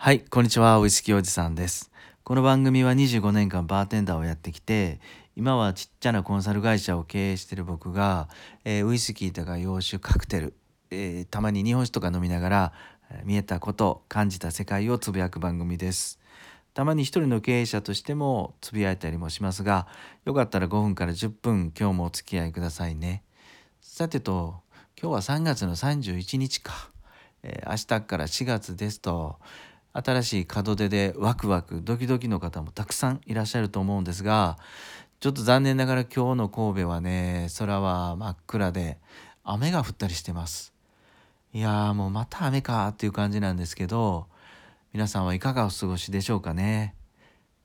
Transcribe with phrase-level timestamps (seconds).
[0.00, 0.78] はい、こんにちは。
[0.78, 1.90] ウイスキーおじさんです。
[2.22, 5.00] この番組は25年間バーテンダーをやってきて、
[5.34, 8.28] 今はちっちゃなコンサル会社を経営している僕が、
[8.64, 10.54] えーウイスキーとか洋酒、カクテル、
[10.92, 12.72] えーたまに日本酒とか飲みながら、
[13.24, 16.20] 見えたこと、感じた世界をつぶやく番組です。
[16.74, 19.88] たまに一人の経営者としてもつぶやいたりもしますが、
[20.24, 23.24] よかったら5分から10分今日もお付き合いくださいね。
[23.80, 24.60] さてと、
[24.96, 26.92] 今日は3月の31日か。
[27.42, 29.40] えー明日から4月ですと、
[29.92, 34.58] 新しい門出でワクワクドキドキの方もたくさんいらっしゃると思うんですが
[35.20, 38.98] ちょっと残念ながら今日の神戸はね空は真っ暗で
[39.42, 40.74] 雨が降ったりしてます。
[41.52, 44.26] いやーもうまた雨かっていう感じなんですけど
[44.92, 46.94] 皆さんはいかがお過ごしでしょうかね。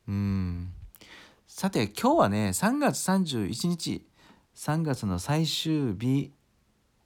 [0.08, 0.74] うん。
[1.48, 4.06] さて今日はね3月31日
[4.56, 6.32] 3月の最終日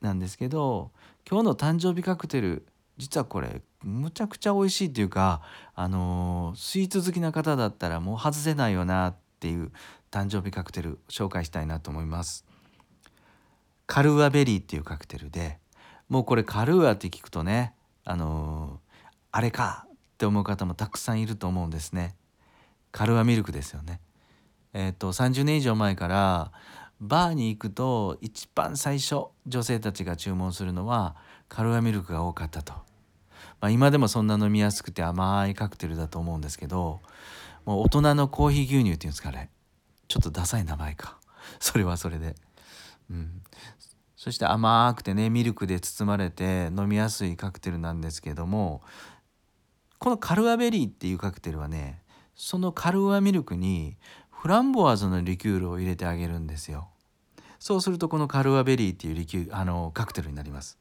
[0.00, 0.92] なんですけど
[1.28, 2.66] 今日の誕生日カクテル
[2.98, 5.40] 実はこれむちゃくちゃ美味しいっていうか
[5.74, 9.70] あのスイーツ好きな方だったらもう外せないよなっていう
[10.10, 12.44] 誕生日カクテル紹介したいなと思います。
[13.86, 15.58] カルーアベリーっていうカクテルで
[16.08, 17.74] もうこれカルーアって聞くとね
[18.04, 18.80] あの
[19.30, 22.16] あれかって思う方もたくさんいると思うんですね。
[22.90, 24.00] カルーアミルクですよね。
[24.72, 26.52] えっ、と30年以上前から
[27.00, 31.16] バーに行くと一番最初女性たちが注文するのは
[31.48, 32.74] カルアミルクが多かったと、
[33.60, 37.00] まあ、今でもそんな飲みやすくて甘いカクテルだと思うんですけど
[37.64, 39.50] もう大人のコーヒー牛乳っていうんですかね。
[40.08, 41.18] ちょっとダサい名前か。
[41.60, 42.34] それはそれで。
[43.10, 43.42] うん。
[44.16, 48.82] そして甘くてねミルクで包まれて飲みやすいカクテルなんですけども
[49.98, 52.02] このカルアベリーっていうカクテルはね
[52.34, 53.96] そのカルアミルクに
[54.30, 56.88] フランボワーズのリキュールを入れてあげるんですよ。
[57.58, 60.78] そうするとこのカルアベリーっていうリキュあのカクテルになります。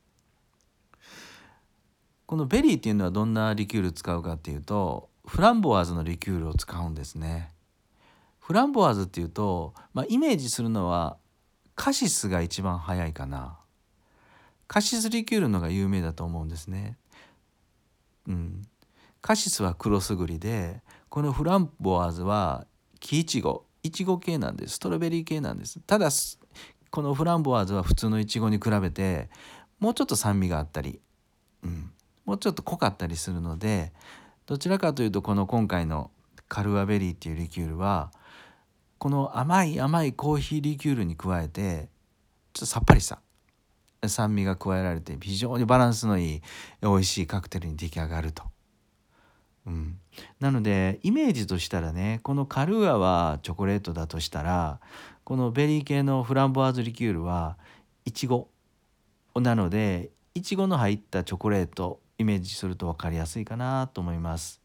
[2.28, 7.52] このベリーっていうのはどんなリキュール使うかっていうとフランボワーズのリキュールを使うんですね。
[8.39, 11.17] フランボワーズっていうと、まあ、イメージするのは
[11.76, 13.58] カシスが一番早いかな。
[14.67, 16.98] カシスリキュールのが有名だと思うんですね。
[18.27, 18.61] うん。
[19.21, 22.66] カシスはクロスグリでこのフランボワーズは
[22.99, 24.76] 木いちごいちご系なんです。
[24.76, 25.80] ストロベリー系なんです。
[25.82, 26.10] ただ
[26.89, 29.30] このフランボワーズは普通のいちごに比べて
[29.80, 30.99] もうちょっと酸味があったり、
[31.64, 31.92] うん、
[32.27, 33.93] もうちょっと濃かったりするので
[34.45, 36.11] どちらかというとこの今回の
[36.49, 38.11] カルアベリーっていうリキュールは
[38.98, 41.87] この甘い甘いコーヒーリキュールに加えて
[42.54, 43.20] ちょっとさっぱりさ
[44.05, 46.42] 酸味が加えられて非常にバランスのいい
[46.82, 48.43] 美味しいカクテルに出来上がると。
[49.66, 49.99] うん、
[50.39, 54.80] なのでイメージとしたらねこのカルーアはチョコレートだとしたら
[55.26, 57.58] このベリー系のフランボワーズリキュールは
[58.05, 58.48] いちご
[59.36, 64.61] なのでいちごの入ったチョコレートイメージすると分かりやすいかなと思います。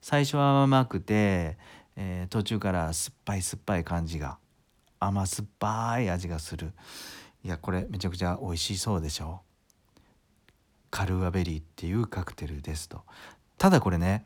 [0.00, 1.58] 最初は甘くて、
[1.96, 4.38] えー途中から酸っぱい酸っぱい感じが
[5.00, 6.72] 甘酸っぱい味がする。
[7.44, 9.40] いやこれめちゃくちゃ美味しそうでしょ。
[9.96, 10.02] う
[10.90, 13.02] カルーアベリーっていうカクテルですと。
[13.58, 14.24] ただこれね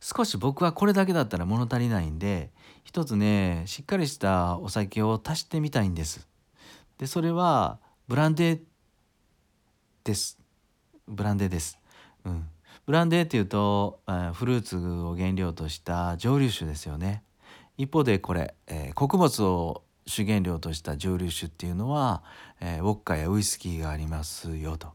[0.00, 2.50] 少し僕はこれだけだったら物足りないんで
[2.84, 6.28] 一つねしっかりしたお酒を足してみたいんです。
[6.98, 8.60] でそれはブランデー
[10.04, 10.38] です。
[11.08, 11.78] ブランデーです。
[12.24, 12.48] うん。
[12.84, 17.22] ブランデーっていうと、えーフルーツを原料とした蒸留酒ですよね。
[17.76, 22.22] 一方でこれ、えー穀物を主原料とした蒸留酒っていうのは、
[22.60, 24.88] えーウォッカやウイスキーがありますよと。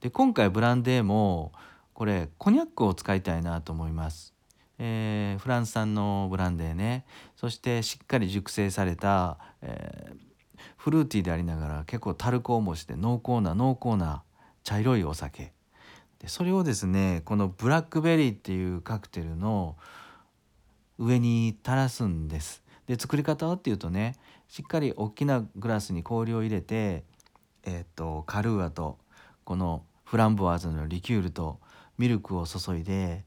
[0.00, 1.52] で今回ブランデーも
[1.94, 4.32] これコニャックを使いたいなと思います、
[4.78, 7.04] えーフランス産のブランデーね。
[7.34, 10.28] そしてしっかり熟成された、えー
[10.76, 14.22] フルーティーでありながら結構タルコを模して濃厚な濃厚な
[14.68, 15.54] 茶色いお酒。
[16.18, 19.76] でそれをですねこのブラックベリーっていうカクテルの
[20.98, 22.62] 上に垂らすんです。
[22.86, 27.04] で作り方はっていうとねしっかり大きなグラスに氷を入れて
[27.64, 28.98] えっ、とカルーアと
[29.44, 31.60] このフランボワーズのリキュールと
[31.96, 33.24] ミルクを注いで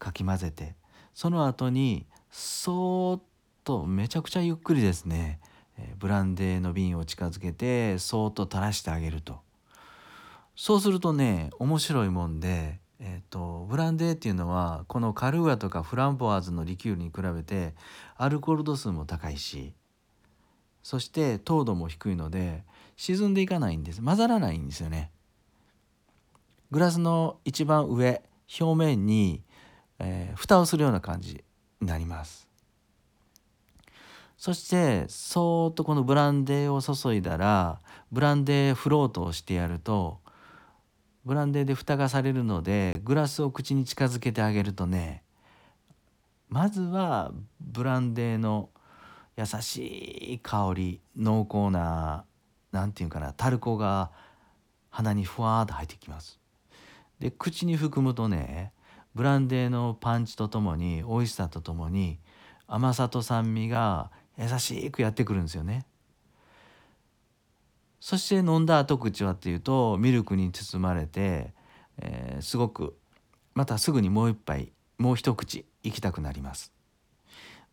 [0.00, 0.74] かき混ぜて
[1.14, 3.22] その後にそーっ
[3.62, 5.38] とめちゃくちゃゆっくりですね
[6.00, 9.51] ブランデーの瓶を近づけてそーっと垂らしてあげると。
[10.54, 17.74] そうするとね面白いもんで、えー、とブランデーっていうのはこのカルーアとかフランボワーズのリキュールに比べて
[18.16, 19.74] アルコール度数も高いし
[20.82, 22.64] そして糖度も低いので
[22.96, 25.10] 沈んでいかないんです混ざらないんですよね。
[26.70, 28.22] グラスの一番上
[28.60, 29.42] 表面に、
[29.98, 31.44] えー蓋をするような感じ
[31.80, 32.48] になります。
[34.38, 40.21] そしてそーっとこのブランデーを注いだらブランデーフロートをしてやると
[41.24, 45.22] ブランデーで蓋がされるのでグラスを口に近づけてあげるとね
[46.48, 48.70] まずはブランデーの
[49.36, 52.24] 優しい香り濃厚な
[52.72, 54.10] 何て言うかなタルコが
[54.90, 56.38] 鼻にふわーっと入ってきます。
[57.18, 58.72] で口に含むとね
[59.14, 62.18] ブランデーのパンチとともに美味しさとともに
[62.66, 65.86] 甘さと酸味が優しくやってくるんですよね。
[68.02, 71.54] そして飲んだ後口はっていうとミルクに包まれて、
[71.98, 72.96] えー、すごく
[73.54, 76.72] またすぐにもう一杯もう一口いきたくなります。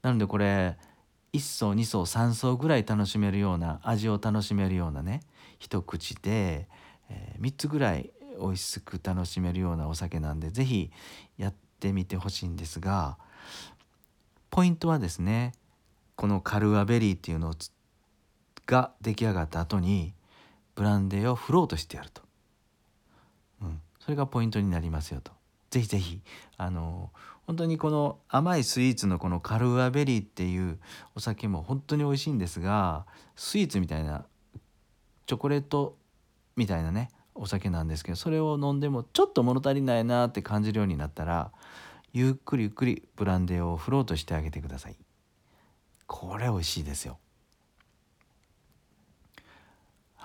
[0.03, 0.77] なのでこれ
[1.33, 5.21] 1層2層3層ぐらい楽しめるような味を楽しめるようなね
[5.57, 6.67] 一口で、
[7.09, 10.91] えー、3つぐらい美味しく楽しめるようなお酒なんで是非
[11.39, 13.17] やってみてほしいんですが
[14.51, 15.53] ポイントはですね
[16.15, 17.51] このカルアベリーっていうの
[18.67, 20.13] が出来上がった後に
[20.75, 22.21] ブランデーを振ろうとしてやると、
[23.62, 25.31] うん、それがポイントになりますよと。
[25.69, 26.21] ぜひぜひ
[26.57, 27.12] あの
[27.45, 30.80] 本当にこの甘いスイーツのこのカルーアベリーっていう
[31.16, 33.06] お酒も本当に美味しいんですが
[33.36, 34.25] スイーツみたいな
[35.25, 35.98] チョコレート
[36.56, 41.51] みたいなねお酒なんですけどそれを飲んでもちょっと物足りないなって感じるようになったら
[42.13, 44.98] ゆっくりゆっくりブランデーを振ろうとしてあげてください。
[46.07, 47.19] これ美味しいですよ。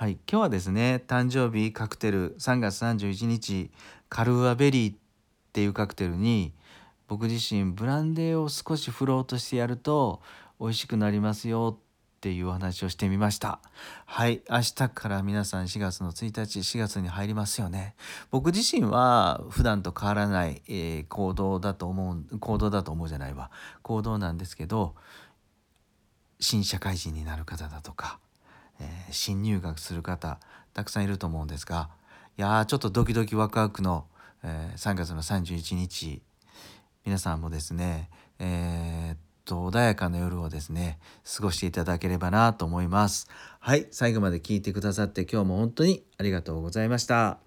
[0.04, 3.70] はい、今日はですね誕生日カクテル3月31日
[4.10, 4.96] カルーアベリーっ
[5.54, 6.52] ていうカクテルに
[7.08, 10.20] 僕自身ブランデーを少し振ろうとしてやると
[10.60, 13.60] 美味しくなりますよっていうお話をしてみました。
[14.04, 17.94] はい明日から皆さん4月の1日4月に入りますよね。
[18.30, 23.50] 僕自身は普段と変わらない、えー、行動だと思う行動だと思うじゃないわ。
[23.80, 24.96] 行動なんですけど
[26.40, 28.18] 新社会人になる方だとか
[28.80, 30.38] えー、新入学する方
[30.72, 31.90] たくさんいると思うんですが
[32.36, 34.06] いやちょっとドキドキワクワクの、
[34.42, 36.22] えー、3月の31日
[37.04, 40.98] 皆さんもですねえー、っと穏やかな夜をですね
[41.36, 43.28] 過ごしていただければなと思います。
[43.60, 47.44] はい最後まで聞いてくださって今日も本当にありがとうございました。